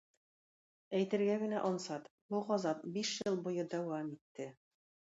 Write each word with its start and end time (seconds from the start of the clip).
Әйтергә 0.99 1.35
генә 1.45 1.61
ансат: 1.69 2.09
бу 2.33 2.43
газап 2.49 2.83
биш 2.99 3.13
ел 3.31 3.41
буе 3.47 3.69
дәвам 3.77 4.15
итте. 4.19 4.53